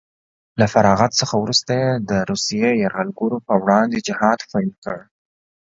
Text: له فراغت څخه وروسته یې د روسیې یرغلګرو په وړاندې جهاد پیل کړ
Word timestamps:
له 0.59 0.65
فراغت 0.73 1.11
څخه 1.21 1.35
وروسته 1.43 1.71
یې 1.81 1.89
د 2.09 2.11
روسیې 2.29 2.69
یرغلګرو 2.83 3.37
په 3.47 3.53
وړاندې 3.63 3.97
جهاد 4.07 4.39
پیل 4.51 4.71
کړ 4.83 4.99